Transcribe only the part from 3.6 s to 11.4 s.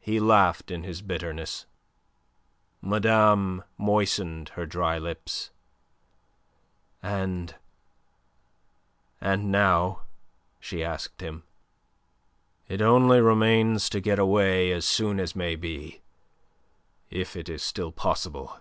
moistened her dry lips. "And... and now?" she asked